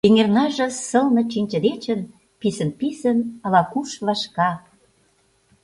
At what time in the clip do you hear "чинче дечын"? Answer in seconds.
1.31-2.01